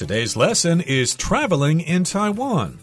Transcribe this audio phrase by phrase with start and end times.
[0.00, 2.78] Today's lesson is traveling in Taiwan.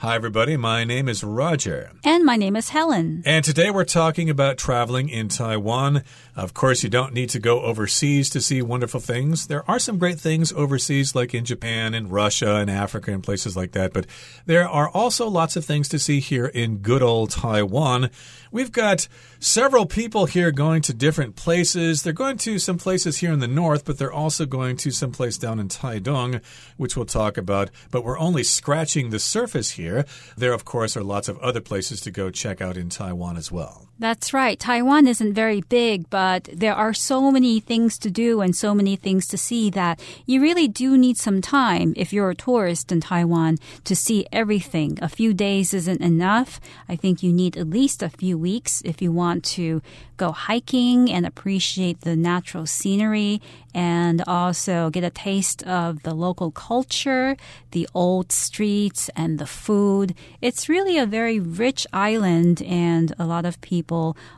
[0.00, 0.56] Hi, everybody.
[0.56, 1.90] My name is Roger.
[2.04, 3.22] And my name is Helen.
[3.26, 6.04] And today we're talking about traveling in Taiwan.
[6.34, 9.48] Of course, you don't need to go overseas to see wonderful things.
[9.48, 13.58] There are some great things overseas, like in Japan and Russia and Africa and places
[13.58, 13.92] like that.
[13.92, 14.06] But
[14.46, 18.08] there are also lots of things to see here in good old Taiwan.
[18.50, 19.06] We've got
[19.38, 22.02] several people here going to different places.
[22.02, 25.12] They're going to some places here in the north, but they're also going to some
[25.12, 26.40] place down in Taidong,
[26.78, 27.70] which we'll talk about.
[27.90, 29.89] But we're only scratching the surface here.
[30.36, 33.52] There, of course, are lots of other places to go check out in Taiwan as
[33.52, 33.89] well.
[34.00, 34.58] That's right.
[34.58, 38.96] Taiwan isn't very big, but there are so many things to do and so many
[38.96, 43.02] things to see that you really do need some time if you're a tourist in
[43.02, 44.98] Taiwan to see everything.
[45.02, 46.60] A few days isn't enough.
[46.88, 49.82] I think you need at least a few weeks if you want to
[50.16, 53.40] go hiking and appreciate the natural scenery
[53.74, 57.36] and also get a taste of the local culture,
[57.70, 60.14] the old streets, and the food.
[60.40, 63.89] It's really a very rich island, and a lot of people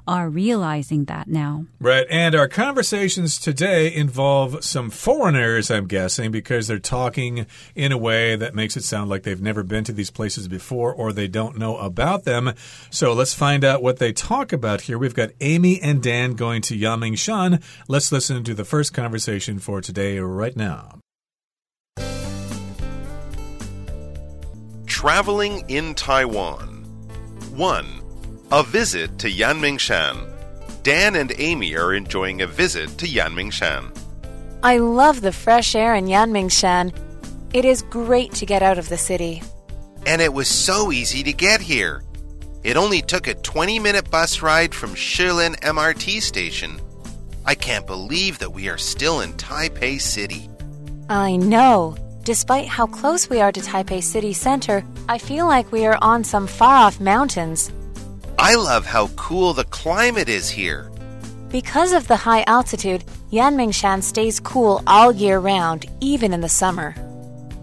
[0.06, 1.66] are realizing that now.
[1.80, 2.06] Right.
[2.10, 8.36] And our conversations today involve some foreigners, I'm guessing, because they're talking in a way
[8.36, 11.58] that makes it sound like they've never been to these places before or they don't
[11.58, 12.52] know about them.
[12.90, 14.98] So let's find out what they talk about here.
[14.98, 17.62] We've got Amy and Dan going to Yangmingshan.
[17.88, 20.98] Let's listen to the first conversation conversation for today right now.
[24.86, 26.84] Traveling in Taiwan.
[27.54, 28.01] 1.
[28.52, 30.30] A visit to Yangmingshan.
[30.82, 33.98] Dan and Amy are enjoying a visit to Yangmingshan.
[34.62, 36.94] I love the fresh air in Yangmingshan.
[37.54, 39.42] It is great to get out of the city.
[40.04, 42.02] And it was so easy to get here.
[42.62, 46.78] It only took a 20 minute bus ride from Shilin MRT station.
[47.46, 50.50] I can't believe that we are still in Taipei City.
[51.08, 51.96] I know.
[52.24, 56.22] Despite how close we are to Taipei City Center, I feel like we are on
[56.22, 57.72] some far off mountains.
[58.42, 60.90] I love how cool the climate is here.
[61.48, 66.92] Because of the high altitude, Yangmingshan stays cool all year round, even in the summer.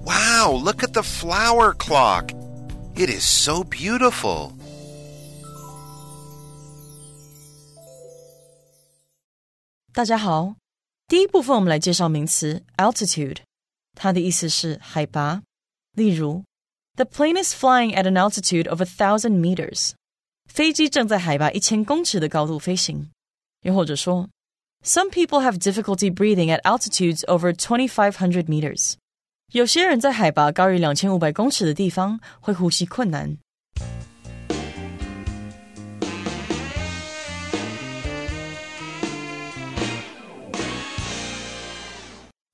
[0.05, 2.31] Wow, look at the flower clock.
[2.95, 4.53] It is so beautiful.
[12.77, 13.41] altitude，
[13.95, 15.41] 它的意思是海拔。
[15.93, 16.45] 例如
[16.95, 19.98] ，The plane is flying at an altitude of a thousand meters。
[20.49, 23.09] 飞机正在海拔一千公尺的高度飞行。
[23.61, 24.27] 又或者说
[24.83, 28.95] ，Some people have difficulty breathing at altitudes over twenty five hundred meters。
[29.51, 33.37] 有些人在海拔高于两千五百公尺的地方会呼吸困难。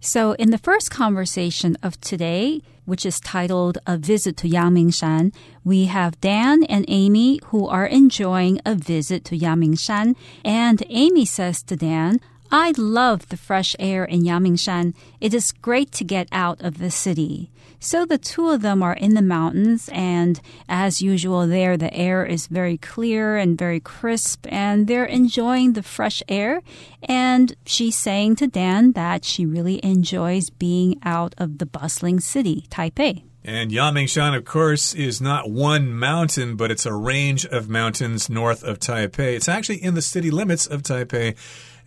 [0.01, 5.33] So, in the first conversation of today, which is titled A Visit to Yangmingshan,
[5.63, 10.15] we have Dan and Amy who are enjoying a visit to Yangmingshan.
[10.43, 12.19] And Amy says to Dan,
[12.51, 14.93] I love the fresh air in Yangmingshan.
[15.19, 17.49] It is great to get out of the city.
[17.79, 22.25] So the two of them are in the mountains, and as usual, there the air
[22.25, 26.61] is very clear and very crisp, and they're enjoying the fresh air.
[27.03, 32.65] And she's saying to Dan that she really enjoys being out of the bustling city,
[32.69, 33.23] Taipei.
[33.43, 38.63] And Yangmingshan, of course, is not one mountain, but it's a range of mountains north
[38.63, 39.35] of Taipei.
[39.35, 41.35] It's actually in the city limits of Taipei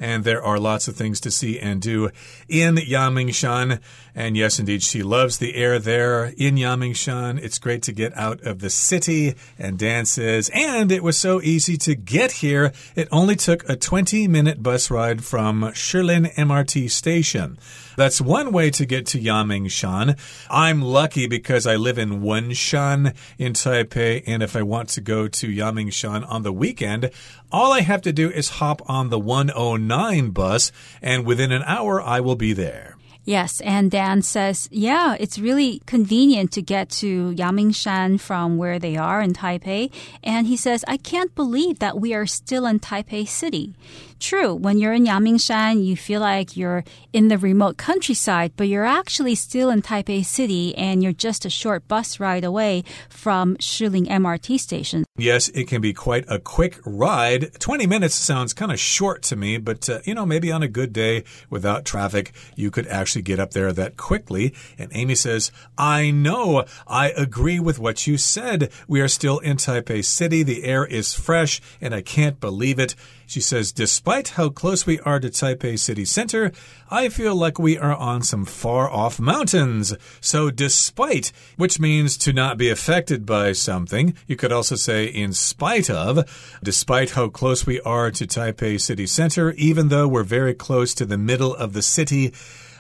[0.01, 2.11] and there are lots of things to see and do
[2.49, 3.81] in Yangmingshan.
[4.15, 7.41] And yes, indeed, she loves the air there in Yangmingshan.
[7.43, 11.41] It's great to get out of the city, and Dan says, and it was so
[11.43, 12.73] easy to get here.
[12.97, 17.59] It only took a 20 minute bus ride from Shilin MRT station.
[17.97, 20.17] That's one way to get to Yangmingshan.
[20.49, 25.27] I'm lucky because I live in Wenshan in Taipei, and if I want to go
[25.27, 27.11] to Yangmingshan on the weekend,
[27.51, 32.01] all I have to do is hop on the 109 bus, and within an hour
[32.01, 32.97] I will be there.
[33.29, 38.97] Yes, and Dan says, yeah, it's really convenient to get to Yangmingshan from where they
[38.97, 39.93] are in Taipei.
[40.25, 43.75] And he says, I can't believe that we are still in Taipei City.
[44.21, 48.85] True, when you're in Yangmingshan, you feel like you're in the remote countryside, but you're
[48.85, 54.09] actually still in Taipei City and you're just a short bus ride away from Shilin
[54.09, 55.05] MRT station.
[55.17, 57.53] Yes, it can be quite a quick ride.
[57.61, 60.69] 20 minutes sounds kind of short to me, but uh, you know, maybe on a
[60.69, 64.53] good day without traffic, you could actually get up there that quickly.
[64.79, 66.65] And Amy says, I know.
[66.87, 68.71] I agree with what you said.
[68.89, 70.43] We are still in Taipei City.
[70.43, 72.95] The air is fresh, and I can't believe it.
[73.29, 76.51] She says, Despite how close we are to Taipei city center,
[76.91, 79.95] I feel like we are on some far off mountains.
[80.19, 85.35] So, despite, which means to not be affected by something, you could also say in
[85.35, 86.25] spite of,
[86.65, 91.05] despite how close we are to Taipei city center, even though we're very close to
[91.05, 92.33] the middle of the city.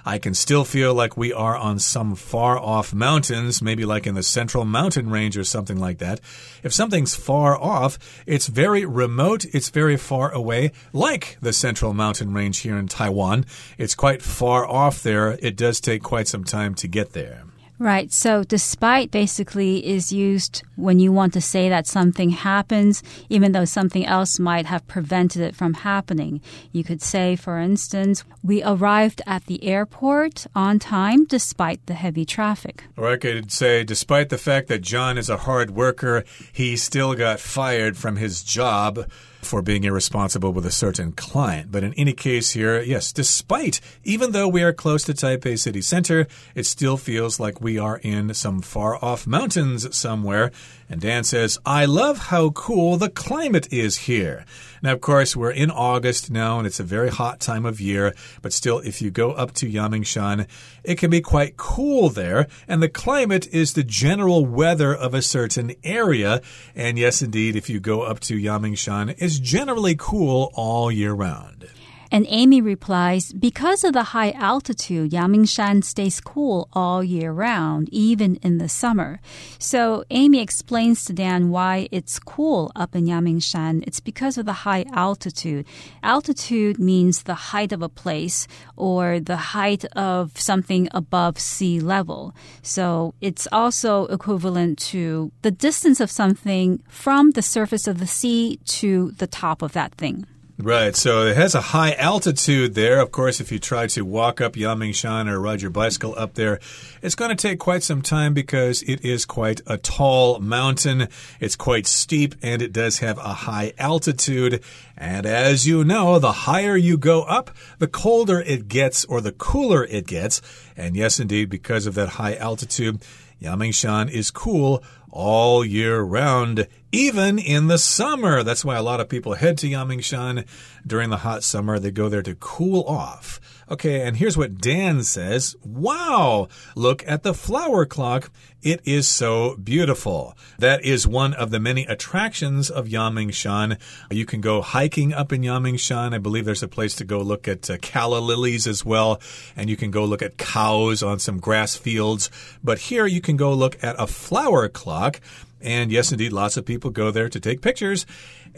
[0.08, 4.14] I can still feel like we are on some far off mountains, maybe like in
[4.14, 6.18] the central mountain range or something like that.
[6.62, 12.32] If something's far off, it's very remote, it's very far away, like the central mountain
[12.32, 13.44] range here in Taiwan.
[13.76, 15.38] It's quite far off there.
[15.42, 17.42] It does take quite some time to get there.
[17.78, 18.12] Right.
[18.12, 23.64] So despite basically is used when you want to say that something happens, even though
[23.64, 26.40] something else might have prevented it from happening.
[26.72, 32.24] You could say, for instance, we arrived at the airport on time despite the heavy
[32.24, 32.84] traffic.
[32.96, 37.14] Or I could say, despite the fact that John is a hard worker, he still
[37.14, 39.08] got fired from his job
[39.42, 41.70] for being irresponsible with a certain client.
[41.70, 45.80] But in any case here, yes, despite, even though we are close to Taipei city
[45.80, 50.50] center, it still feels like we are in some far off mountains somewhere.
[50.88, 54.44] And Dan says, I love how cool the climate is here.
[54.82, 58.14] Now, of course, we're in August now, and it's a very hot time of year,
[58.42, 60.46] but still, if you go up to Yangmingshan,
[60.84, 65.22] it can be quite cool there, and the climate is the general weather of a
[65.22, 66.40] certain area.
[66.74, 71.68] And yes, indeed, if you go up to Yangmingshan, it's generally cool all year round.
[72.10, 78.36] And Amy replies, because of the high altitude, Yangmingshan stays cool all year round, even
[78.36, 79.20] in the summer.
[79.58, 83.84] So Amy explains to Dan why it's cool up in Yangmingshan.
[83.86, 85.66] It's because of the high altitude.
[86.02, 92.34] Altitude means the height of a place or the height of something above sea level.
[92.62, 98.58] So it's also equivalent to the distance of something from the surface of the sea
[98.64, 100.26] to the top of that thing.
[100.60, 102.98] Right, so it has a high altitude there.
[102.98, 106.58] Of course, if you try to walk up Yangmingshan or ride your bicycle up there,
[107.00, 111.06] it's going to take quite some time because it is quite a tall mountain.
[111.38, 114.60] It's quite steep and it does have a high altitude.
[114.96, 119.30] And as you know, the higher you go up, the colder it gets or the
[119.30, 120.42] cooler it gets.
[120.76, 123.00] And yes, indeed, because of that high altitude,
[123.40, 124.82] Yangmingshan is cool
[125.18, 128.44] all year round, even in the summer.
[128.44, 130.46] That's why a lot of people head to Yangmingshan
[130.86, 131.80] during the hot summer.
[131.80, 133.40] They go there to cool off.
[133.70, 138.30] Okay, and here's what Dan says Wow, look at the flower clock.
[138.62, 140.34] It is so beautiful.
[140.58, 143.78] That is one of the many attractions of Yangmingshan.
[144.10, 146.14] You can go hiking up in Yangmingshan.
[146.14, 149.20] I believe there's a place to go look at uh, calla lilies as well.
[149.54, 152.30] And you can go look at cows on some grass fields.
[152.64, 155.20] But here you can go look at a flower clock.
[155.60, 158.06] And yes, indeed, lots of people go there to take pictures.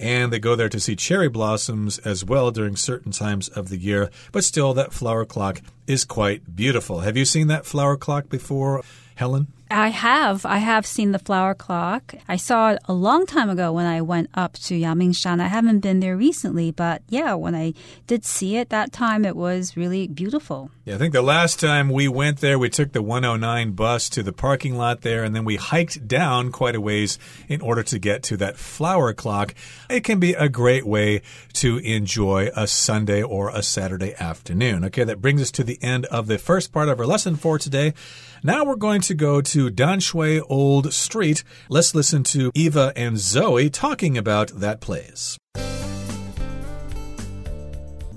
[0.00, 3.76] And they go there to see cherry blossoms as well during certain times of the
[3.76, 4.10] year.
[4.32, 7.00] But still, that flower clock is quite beautiful.
[7.00, 8.82] Have you seen that flower clock before,
[9.16, 9.48] Helen?
[9.70, 10.44] I have.
[10.44, 12.14] I have seen the flower clock.
[12.26, 15.40] I saw it a long time ago when I went up to Yangmingshan.
[15.40, 17.74] I haven't been there recently, but yeah, when I
[18.08, 20.70] did see it that time, it was really beautiful.
[20.90, 24.24] Yeah, I think the last time we went there, we took the 109 bus to
[24.24, 27.16] the parking lot there, and then we hiked down quite a ways
[27.48, 29.54] in order to get to that flower clock.
[29.88, 31.22] It can be a great way
[31.52, 34.84] to enjoy a Sunday or a Saturday afternoon.
[34.86, 37.56] Okay, that brings us to the end of the first part of our lesson for
[37.56, 37.94] today.
[38.42, 41.44] Now we're going to go to Danshui Old Street.
[41.68, 45.38] Let's listen to Eva and Zoe talking about that place.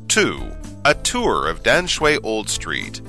[0.07, 0.62] 2.
[0.85, 2.99] A tour of Danshui Old Street.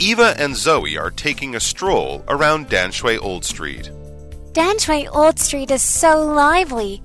[0.00, 3.88] Eva and Zoe are taking a stroll around Danshui Old Street.
[4.50, 7.00] Danshui Old Street is so lively.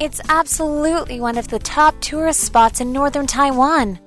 [0.00, 3.98] It's absolutely one of the top tourist spots in northern Taiwan.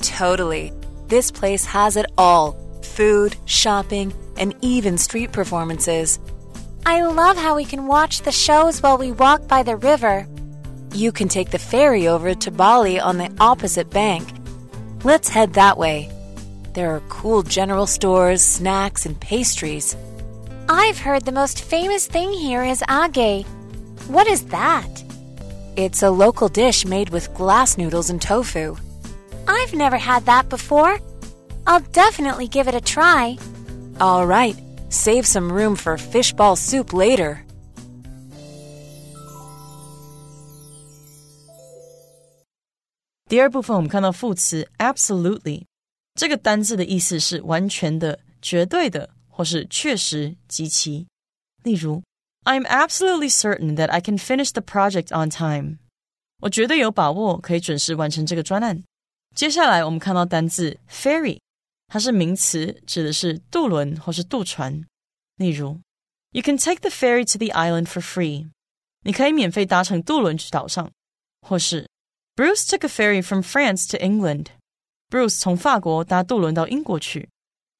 [0.00, 0.74] Totally.
[1.06, 6.20] This place has it all food, shopping, and even street performances.
[6.84, 10.28] I love how we can watch the shows while we walk by the river.
[10.92, 14.28] You can take the ferry over to Bali on the opposite bank.
[15.04, 16.08] Let's head that way.
[16.74, 19.96] There are cool general stores, snacks, and pastries.
[20.68, 23.44] I've heard the most famous thing here is age.
[24.06, 25.02] What is that?
[25.74, 28.76] It's a local dish made with glass noodles and tofu.
[29.48, 31.00] I've never had that before.
[31.66, 33.38] I'll definitely give it a try.
[34.00, 34.56] All right,
[34.88, 37.44] save some room for fishball soup later.
[43.31, 45.65] 第二部分我们看到副词 absolutely，
[46.13, 51.05] 这个单字的意思是完全的、绝对的，或是确实、极其。
[51.63, 52.01] 例如，
[52.45, 55.79] I'm absolutely certain that I can finish the project on time。
[56.41, 58.83] 我绝对有把握可以准时完成这个专案。
[59.35, 61.39] 接下来我们看到单字 ferry，
[61.87, 64.85] 它是名词，指的是渡轮或是渡船。
[65.35, 65.79] 例如，
[66.31, 68.49] You can take the ferry to the island for free。
[69.03, 70.89] 你可以免费搭乘渡轮去岛上。
[71.41, 71.87] 或是
[72.35, 77.29] Bruce took a ferry from France to England。Bruce 从法国搭渡轮到英国去。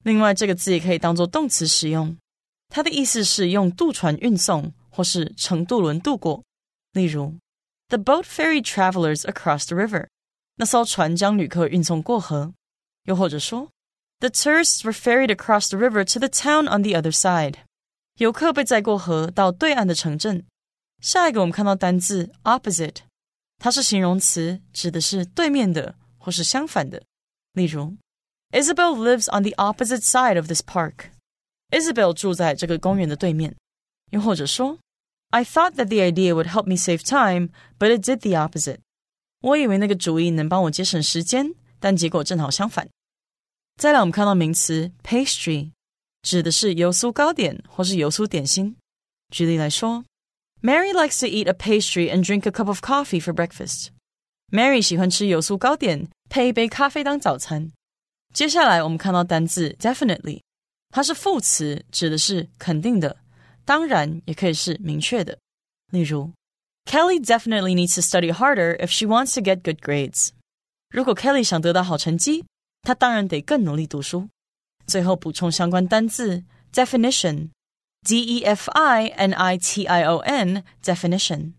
[0.04, 2.16] 另外，这个字也可以当做动词使用，
[2.68, 6.42] 它的意思是用渡船运送或是乘渡轮渡过。
[6.92, 7.36] 例如，
[7.88, 10.08] The boat ferried travelers across the river。
[10.56, 12.52] 那艘船将旅客运送过河。
[13.04, 13.68] 又或者说，
[14.20, 17.54] The tourists were ferried across the river to the town on the other side。
[18.16, 20.44] 游客被载过河到对岸的城镇。
[21.00, 22.96] 下一个，我们看到单字 opposite，
[23.63, 27.01] 它是形容词，指的是对面的或是相反的。
[27.53, 27.95] 例如
[28.51, 31.11] ，Isabel lives on the opposite side of this park。
[31.71, 33.55] Isabel 住在这个公园的对面。
[34.11, 34.79] 又或者说
[35.29, 38.79] ，I thought that the idea would help me save time, but it did the opposite。
[39.39, 42.89] 我以为那个主意能帮我节省时间，但结果正好相反。
[43.77, 45.71] 再来，我们看到名词 pastry，
[46.23, 48.75] 指的是油酥糕点或是油酥点心。
[49.29, 50.03] 举例来说
[50.62, 57.70] ，Mary likes to eat a pastry and drink a cup of coffee for breakfast。Mary 喜欢吃油酥糕点，配一杯咖啡当早餐。
[58.32, 60.40] 接下来我们看到单字 definitely，
[60.90, 63.18] 它是副词，指的是肯定的，
[63.64, 65.38] 当然也可以是明确的。
[65.90, 66.32] 例如，
[66.84, 70.30] Kelly definitely needs to study harder if she wants to get good grades。
[70.90, 72.44] 如果 Kelly 想得到好成绩，
[72.82, 74.28] 她当然得更努力读书。
[74.86, 77.50] 最后补充相关单字 definition，d
[78.10, 81.52] e f i n i t i o n definition，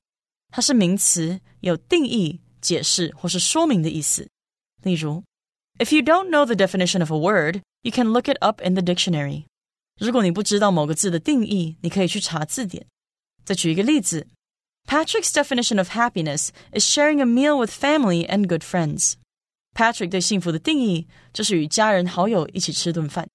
[0.49, 2.41] 它是名词，有定义。
[2.61, 4.27] 解释或是说明的意思。
[4.83, 5.23] 例如，
[5.77, 8.81] If you don't know the definition of a word, you can look it up in the
[8.81, 9.45] dictionary。
[9.97, 12.85] 如果你不知道某个字的定义，你可以去查字典。
[13.45, 14.27] 再举一个例子，
[14.85, 23.29] Patrick's definition of happiness is sharing a meal with family and good friends。Patrick 对幸福的定义就是与家人好友一起吃顿饭。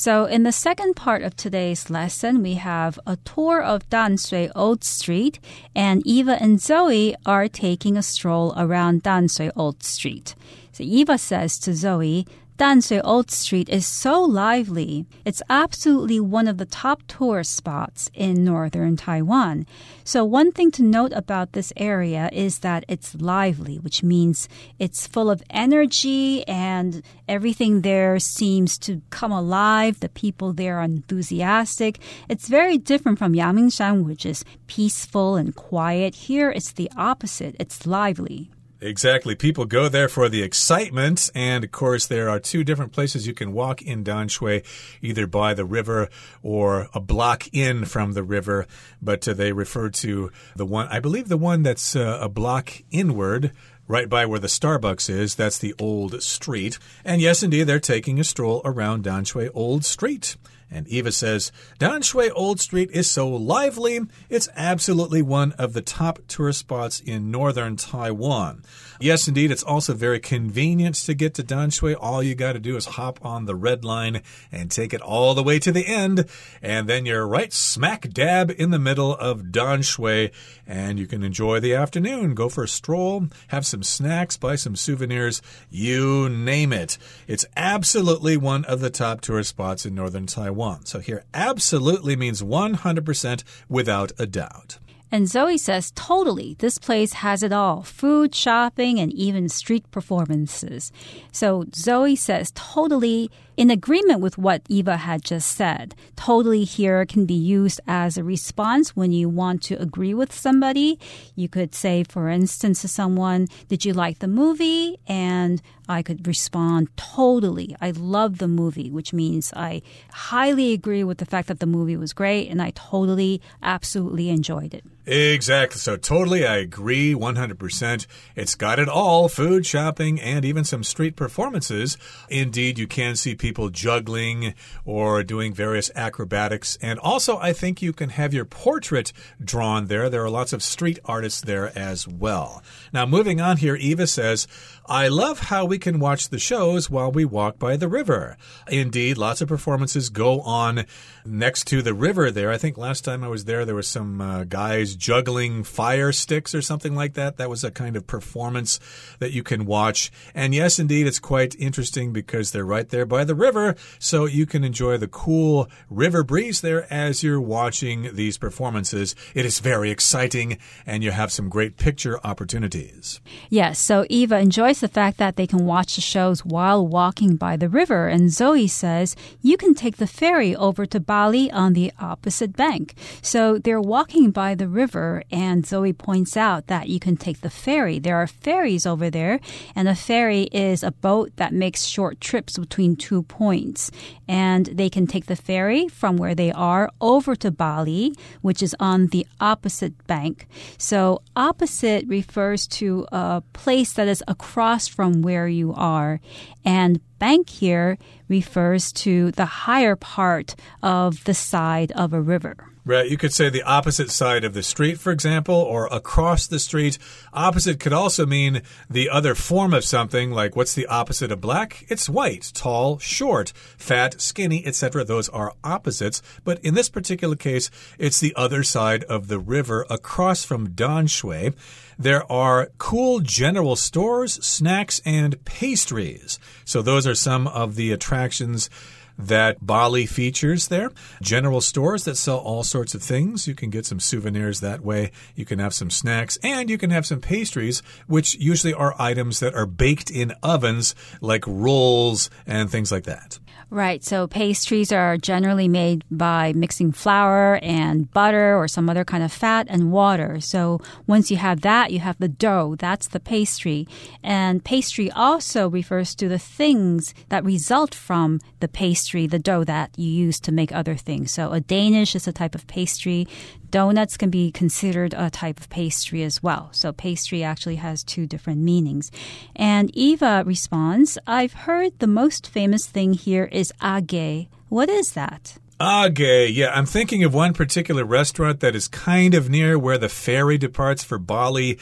[0.00, 4.84] So, in the second part of today's lesson, we have a tour of Danshui Old
[4.84, 5.40] Street,
[5.74, 10.36] and Eva and Zoe are taking a stroll around Danshui Old Street.
[10.70, 15.06] So, Eva says to Zoe, Danshui Old Street is so lively.
[15.24, 19.64] It's absolutely one of the top tourist spots in northern Taiwan.
[20.02, 24.48] So, one thing to note about this area is that it's lively, which means
[24.80, 30.00] it's full of energy and everything there seems to come alive.
[30.00, 32.00] The people there are enthusiastic.
[32.28, 36.26] It's very different from Yangmingshan, which is peaceful and quiet.
[36.26, 38.50] Here, it's the opposite, it's lively.
[38.80, 39.34] Exactly.
[39.34, 41.30] People go there for the excitement.
[41.34, 44.64] And of course, there are two different places you can walk in Danshui,
[45.02, 46.08] either by the river
[46.42, 48.66] or a block in from the river.
[49.02, 52.70] But uh, they refer to the one, I believe the one that's uh, a block
[52.90, 53.52] inward
[53.88, 55.34] right by where the Starbucks is.
[55.34, 56.78] That's the old street.
[57.04, 60.36] And yes, indeed, they're taking a stroll around Danshui Old Street.
[60.70, 66.18] And Eva says, Danshui Old Street is so lively, it's absolutely one of the top
[66.28, 68.62] tourist spots in northern Taiwan.
[69.00, 71.96] Yes, indeed, it's also very convenient to get to Danshui.
[71.98, 74.22] All you got to do is hop on the red line
[74.52, 76.26] and take it all the way to the end,
[76.60, 80.32] and then you're right smack dab in the middle of Danshui,
[80.66, 84.76] and you can enjoy the afternoon, go for a stroll, have some snacks, buy some
[84.76, 86.98] souvenirs, you name it.
[87.26, 90.57] It's absolutely one of the top tourist spots in northern Taiwan.
[90.84, 94.78] So here, absolutely means 100% without a doubt.
[95.10, 100.92] And Zoe says, totally, this place has it all food, shopping, and even street performances.
[101.32, 105.94] So Zoe says, totally in agreement with what Eva had just said.
[106.14, 110.98] Totally here can be used as a response when you want to agree with somebody.
[111.34, 114.98] You could say, for instance, to someone, Did you like the movie?
[115.08, 117.74] And I could respond, Totally.
[117.80, 121.96] I love the movie, which means I highly agree with the fact that the movie
[121.96, 124.84] was great and I totally, absolutely enjoyed it.
[125.06, 125.78] Exactly.
[125.78, 128.06] So, totally, I agree 100%.
[128.36, 131.96] It's got it all food, shopping, and even some street performances.
[132.28, 134.54] Indeed, you can see people juggling
[134.84, 136.76] or doing various acrobatics.
[136.82, 140.10] And also, I think you can have your portrait drawn there.
[140.10, 142.62] There are lots of street artists there as well.
[142.92, 144.46] Now, moving on here, Eva says,
[144.90, 148.38] I love how we can watch the shows while we walk by the river.
[148.68, 150.86] Indeed, lots of performances go on
[151.28, 152.50] next to the river there.
[152.50, 156.54] I think last time I was there, there were some uh, guys juggling fire sticks
[156.54, 157.36] or something like that.
[157.36, 158.80] That was a kind of performance
[159.18, 160.10] that you can watch.
[160.34, 163.76] And yes, indeed, it's quite interesting because they're right there by the river.
[163.98, 169.14] So you can enjoy the cool river breeze there as you're watching these performances.
[169.34, 173.20] It is very exciting and you have some great picture opportunities.
[173.50, 177.56] Yes, so Eva enjoys the fact that they can watch the shows while walking by
[177.56, 178.08] the river.
[178.08, 182.94] And Zoe says you can take the ferry over to Bali on the opposite bank.
[183.22, 187.50] So they're walking by the river, and Zoe points out that you can take the
[187.50, 187.98] ferry.
[187.98, 189.40] There are ferries over there,
[189.74, 193.90] and a ferry is a boat that makes short trips between two points.
[194.28, 198.76] And they can take the ferry from where they are over to Bali, which is
[198.78, 200.46] on the opposite bank.
[200.76, 206.20] So opposite refers to a place that is across from where you are.
[206.64, 207.98] And bank here
[208.28, 212.56] refers to the higher part of the side of a river.
[212.88, 213.10] Right.
[213.10, 216.96] You could say the opposite side of the street, for example, or across the street.
[217.34, 221.84] Opposite could also mean the other form of something, like what's the opposite of black?
[221.90, 225.04] It's white, tall, short, fat, skinny, etc.
[225.04, 226.22] Those are opposites.
[226.44, 231.54] But in this particular case, it's the other side of the river across from Danshui.
[231.98, 236.38] There are cool general stores, snacks, and pastries.
[236.64, 238.70] So those are some of the attractions
[239.18, 240.90] that Bali features there.
[241.20, 243.48] General stores that sell all sorts of things.
[243.48, 245.10] You can get some souvenirs that way.
[245.34, 249.40] You can have some snacks and you can have some pastries, which usually are items
[249.40, 253.38] that are baked in ovens like rolls and things like that.
[253.70, 254.02] Right.
[254.02, 259.30] So pastries are generally made by mixing flour and butter or some other kind of
[259.30, 260.40] fat and water.
[260.40, 262.76] So once you have that, you have the dough.
[262.78, 263.86] That's the pastry.
[264.22, 269.90] And pastry also refers to the things that result from the pastry, the dough that
[269.98, 271.30] you use to make other things.
[271.30, 273.28] So a Danish is a type of pastry.
[273.70, 276.70] Donuts can be considered a type of pastry as well.
[276.72, 279.10] So pastry actually has two different meanings.
[279.54, 284.48] And Eva responds, I've heard the most famous thing here is age.
[284.68, 285.58] What is that?
[285.80, 290.08] Age, yeah, I'm thinking of one particular restaurant that is kind of near where the
[290.08, 291.78] ferry departs for Bali.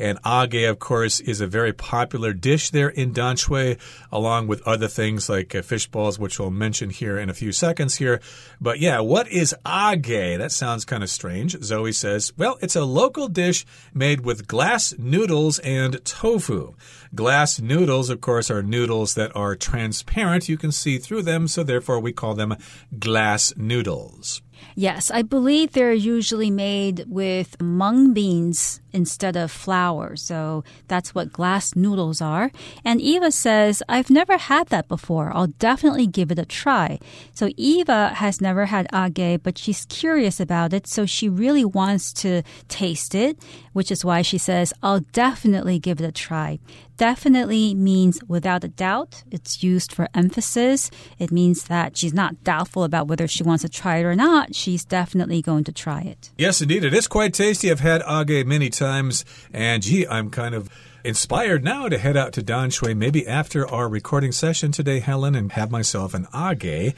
[0.00, 3.78] And age, of course, is a very popular dish there in Danshui,
[4.10, 7.52] along with other things like uh, fish balls, which we'll mention here in a few
[7.52, 8.20] seconds here.
[8.60, 10.38] But yeah, what is age?
[10.38, 11.62] That sounds kind of strange.
[11.62, 16.74] Zoe says, well, it's a local dish made with glass noodles and tofu.
[17.14, 20.48] Glass noodles, of course, are noodles that are transparent.
[20.48, 22.56] You can see through them, so therefore we call them
[22.98, 24.40] glass noodles.
[24.74, 30.16] Yes, I believe they're usually made with mung beans instead of flour.
[30.16, 32.50] So that's what glass noodles are.
[32.84, 35.32] And Eva says, I've never had that before.
[35.34, 36.98] I'll definitely give it a try.
[37.34, 40.86] So Eva has never had age, but she's curious about it.
[40.86, 43.38] So she really wants to taste it,
[43.72, 46.58] which is why she says, I'll definitely give it a try.
[47.00, 49.24] Definitely means without a doubt.
[49.30, 50.90] It's used for emphasis.
[51.18, 54.54] It means that she's not doubtful about whether she wants to try it or not.
[54.54, 56.30] She's definitely going to try it.
[56.36, 56.84] Yes, indeed.
[56.84, 57.70] It is quite tasty.
[57.70, 60.68] I've had age many times, and gee, I'm kind of
[61.02, 65.52] inspired now to head out to Danshui maybe after our recording session today, Helen, and
[65.52, 66.94] have myself an age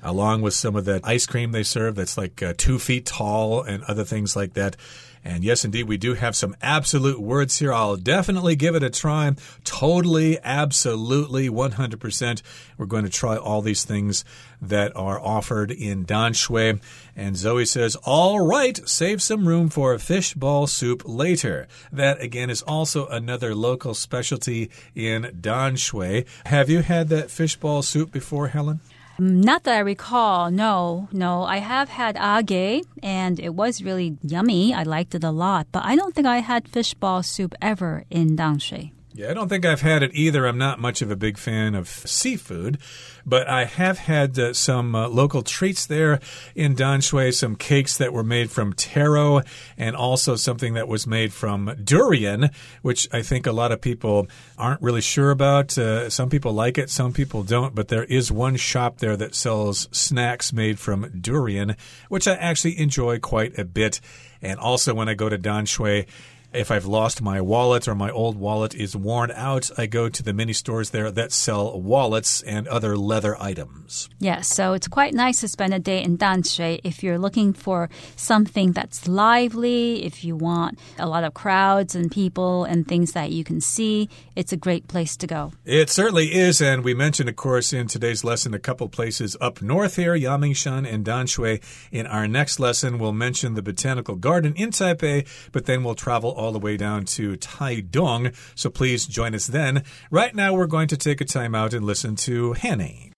[0.00, 3.62] along with some of that ice cream they serve that's like uh, two feet tall
[3.62, 4.76] and other things like that.
[5.22, 7.72] And yes, indeed, we do have some absolute words here.
[7.72, 9.32] I'll definitely give it a try.
[9.64, 12.42] Totally, absolutely, 100%.
[12.78, 14.24] We're going to try all these things
[14.62, 16.80] that are offered in Danshui.
[17.14, 21.68] And Zoe says, All right, save some room for a fish ball soup later.
[21.92, 26.26] That, again, is also another local specialty in Danshui.
[26.46, 28.80] Have you had that fish ball soup before, Helen?
[29.20, 30.50] Mm, not that I recall.
[30.50, 31.42] No, no.
[31.42, 34.72] I have had age, and it was really yummy.
[34.72, 38.36] I liked it a lot, but I don't think I had fishball soup ever in
[38.36, 38.92] Danshui.
[39.12, 40.46] Yeah, I don't think I've had it either.
[40.46, 42.78] I'm not much of a big fan of seafood,
[43.26, 46.20] but I have had uh, some uh, local treats there
[46.54, 49.42] in Danshui, some cakes that were made from taro,
[49.76, 52.50] and also something that was made from durian,
[52.82, 55.76] which I think a lot of people aren't really sure about.
[55.76, 59.34] Uh, some people like it, some people don't, but there is one shop there that
[59.34, 61.74] sells snacks made from durian,
[62.10, 64.00] which I actually enjoy quite a bit.
[64.40, 66.06] And also, when I go to Danshui,
[66.52, 70.20] If I've lost my wallet or my old wallet is worn out, I go to
[70.20, 74.08] the mini stores there that sell wallets and other leather items.
[74.18, 77.88] Yes, so it's quite nice to spend a day in Danshui if you're looking for
[78.16, 83.30] something that's lively, if you want a lot of crowds and people and things that
[83.30, 84.08] you can see.
[84.34, 85.52] It's a great place to go.
[85.64, 89.62] It certainly is, and we mentioned, of course, in today's lesson a couple places up
[89.62, 91.62] north here, Yangmingshan and Danshui.
[91.92, 96.39] In our next lesson, we'll mention the Botanical Garden in Taipei, but then we'll travel
[96.40, 98.34] all the way down to Taidong.
[98.54, 99.84] So please join us then.
[100.10, 103.09] Right now, we're going to take a time out and listen to Hanny.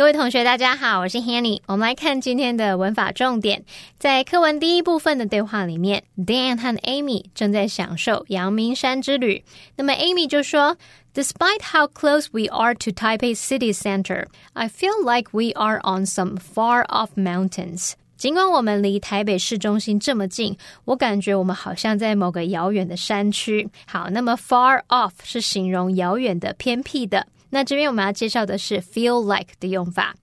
[0.00, 1.60] 各位同学，大家好，我是 Hanny。
[1.66, 3.62] 我们来看今天的文法重点。
[3.98, 9.44] 在课文第一部分的对话里面，Dan 和 Amy 正在享受阳明山之旅。
[9.76, 10.78] 那么 Amy 就说
[11.12, 16.38] ：“Despite how close we are to Taipei city center, I feel like we are on some
[16.38, 23.68] far-off mountains。”尽管我们离台北市中心这么近，我感觉我们好像在某个遥远的山区。
[23.86, 27.26] 好，那么 far off 是形容遥远的、偏僻的。
[27.50, 30.14] 那这边我们要介绍的是 feel like 的用法。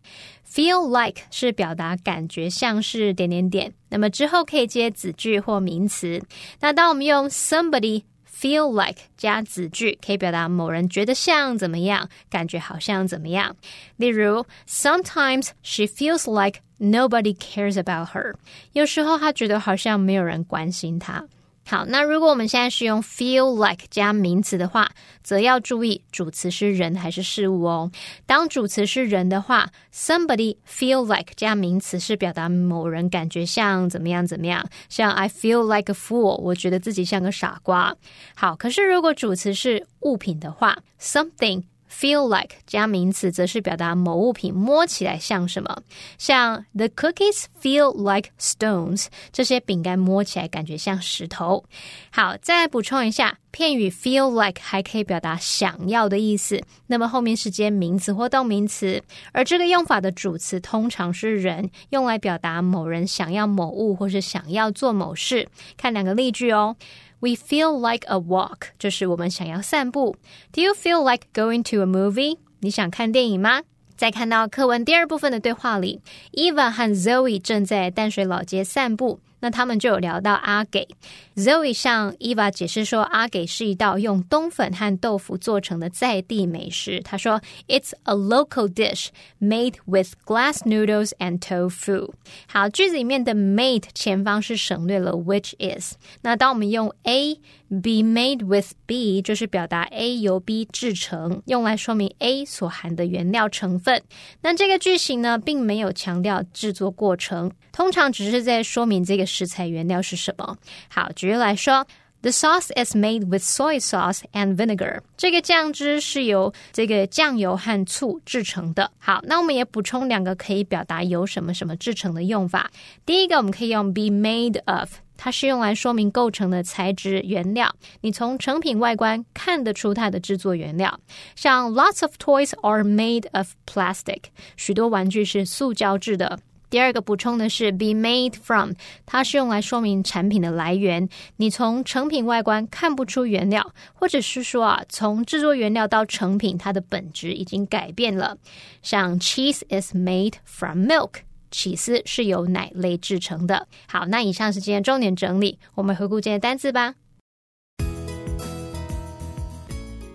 [0.50, 6.22] feel like 是表达感觉像是点点点，那么之后可以接子句或名词。
[6.62, 13.56] 那当我们用 somebody feel like 加子句，可以表达某人觉得像怎么样，感觉好像怎么样。
[13.98, 18.34] 例如，sometimes she feels like nobody cares about her。
[18.72, 21.26] 有时候她觉得好像没有人关心她。
[21.70, 24.90] 好，那如果我们现在是用 feel like 加名词的话，
[25.22, 27.92] 则要注意主词是人还是事物哦。
[28.26, 37.94] 当主词是人的话，somebody feel like 加名词是表达某人感觉像怎么样怎么样，像 I feel like a fool，我觉得自己像个傻瓜。
[38.34, 41.64] 好，可是如果主词是物品的话，something。
[42.00, 45.82] Feel like 加名词，则是表达某物品摸起来像什么，
[46.20, 51.66] 像 The cookies feel like stones，这些饼干摸起来感觉像石头。
[52.12, 65.50] 好，再补充一下，片语 feel like 还可以表达想要的意思，那么后面是接名词或动名词，而这个用法的主词通常是人，用来表达某人想要某物或是想要做某事。
[65.76, 66.76] 看两个例句哦。
[67.20, 70.18] We feel like a walk，就是我们想要散步。
[70.52, 72.38] Do you feel like going to a movie？
[72.60, 73.62] 你想看电影吗？
[73.96, 76.02] 在看到课文第二部分的对话里
[76.34, 79.20] ，Eva 和 Zoe 正在淡水老街散步。
[79.40, 80.88] 那他们就有聊到阿给
[81.36, 87.02] ，Zoe 向 Eva 解释说，阿给是一道用冬粉和豆腐做成的在地美食。
[87.04, 92.12] 他说，It's a local dish made with glass noodles and tofu。
[92.48, 95.96] 好，句子里面的 made 前方是省略了 which is。
[96.22, 97.40] 那当我们用 A
[97.70, 104.02] be made with B，就是表达 A 由 B 制成，用来说明 A 所含的原料成分。
[104.42, 109.28] 那这个句型呢，并没有强调制作过程，通常只是在说明这个。
[109.28, 110.58] 食材原料是什么？
[110.90, 111.86] 好，举例来说
[112.22, 115.02] ，The sauce is made with soy sauce and vinegar。
[115.16, 118.90] 这个酱汁是由这个酱油和醋制成的。
[118.98, 122.72] 好，那我们也补充两个可以表达由什么什么制成的用法。
[123.06, 127.76] 第一个，我们可以用 be made of，它是用来说明构成的材质原料。
[128.02, 131.00] 你从成品外观看得出它的制作原料。
[131.36, 134.24] 像 Lots of toys are made of plastic，
[134.56, 136.40] 许多玩具是塑胶制的。
[136.70, 138.74] 第二个补充的是 be made from，
[139.06, 141.08] 它是用来说明产品的来源。
[141.38, 148.38] 你从成品外观看不出原料，或者是说啊，从制作原料到成品，它的本质已经改变了。
[148.82, 151.22] 像 cheese is made from milk，
[151.57, 153.69] 起司是由奶类制成的。
[153.87, 156.95] 好，那以上是今天重点整理，我们回顾今天单词吧。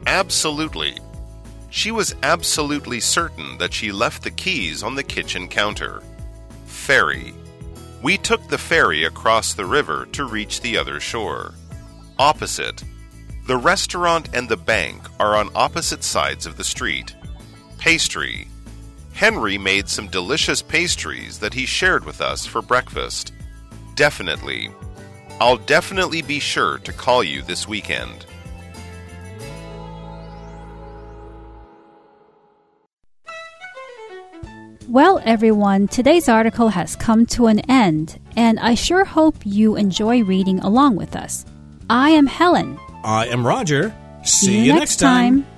[0.05, 0.95] Absolutely.
[1.69, 6.01] She was absolutely certain that she left the keys on the kitchen counter.
[6.87, 7.33] ferry.
[8.01, 11.53] We took the ferry across the river to reach the other shore.
[12.17, 12.81] Opposite.
[13.45, 17.13] The restaurant and the bank are on opposite sides of the street.
[17.77, 18.47] Pastry.
[19.12, 23.32] Henry made some delicious pastries that he shared with us for breakfast.
[23.94, 24.70] Definitely.
[25.40, 28.26] I'll definitely be sure to call you this weekend.
[34.88, 40.22] Well, everyone, today's article has come to an end, and I sure hope you enjoy
[40.22, 41.46] reading along with us.
[41.88, 42.78] I am Helen.
[43.04, 43.94] I am Roger.
[44.24, 45.42] See, See you, next time.
[45.42, 45.51] time.